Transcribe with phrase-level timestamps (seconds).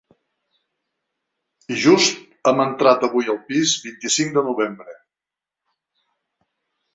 [1.75, 2.17] I just
[2.51, 4.97] hem entrat avui al pis, vint-i-cinc de Novembre.